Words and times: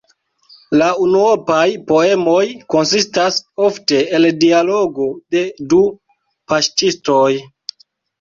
La 0.81 0.85
unuopaj 1.01 1.65
poemoj 1.91 2.39
konsistas 2.75 3.37
ofte 3.65 3.99
el 4.21 4.25
dialogo 4.45 5.05
de 5.37 5.43
du 5.75 5.83
paŝtistoj. 6.53 7.29